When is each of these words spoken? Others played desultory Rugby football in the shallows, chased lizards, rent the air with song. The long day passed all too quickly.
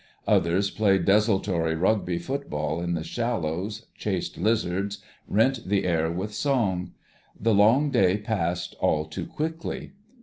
Others 0.27 0.71
played 0.71 1.05
desultory 1.05 1.75
Rugby 1.75 2.17
football 2.17 2.81
in 2.81 2.95
the 2.95 3.03
shallows, 3.03 3.85
chased 3.93 4.35
lizards, 4.35 4.97
rent 5.27 5.69
the 5.69 5.85
air 5.85 6.09
with 6.11 6.33
song. 6.33 6.93
The 7.39 7.53
long 7.53 7.91
day 7.91 8.17
passed 8.17 8.73
all 8.79 9.05
too 9.05 9.27
quickly. 9.27 9.91